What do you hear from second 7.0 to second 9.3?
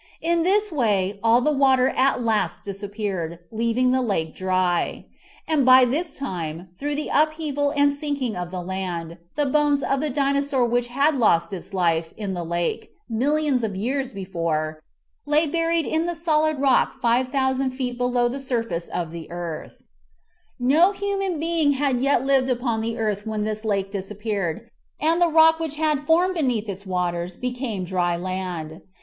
upheaval and sinking of the land,